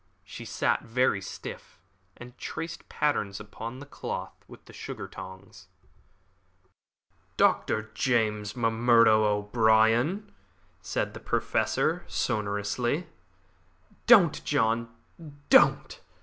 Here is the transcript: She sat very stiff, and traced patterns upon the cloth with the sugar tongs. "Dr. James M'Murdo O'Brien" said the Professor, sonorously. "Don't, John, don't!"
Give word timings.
She 0.23 0.45
sat 0.45 0.81
very 0.81 1.21
stiff, 1.21 1.77
and 2.17 2.35
traced 2.39 2.89
patterns 2.89 3.39
upon 3.39 3.77
the 3.77 3.85
cloth 3.85 4.33
with 4.47 4.65
the 4.65 4.73
sugar 4.73 5.07
tongs. 5.07 5.67
"Dr. 7.37 7.91
James 7.93 8.55
M'Murdo 8.55 9.23
O'Brien" 9.23 10.31
said 10.91 11.13
the 11.13 11.19
Professor, 11.19 12.03
sonorously. 12.07 13.09
"Don't, 14.07 14.43
John, 14.43 14.89
don't!" 15.51 16.01